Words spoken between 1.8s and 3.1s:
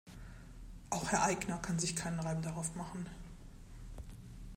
keinen Reim darauf machen.